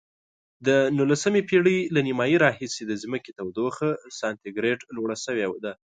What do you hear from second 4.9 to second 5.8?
لوړه شوې ده.